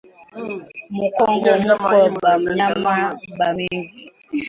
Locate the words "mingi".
3.57-3.99